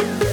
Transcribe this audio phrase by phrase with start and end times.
[0.00, 0.29] you.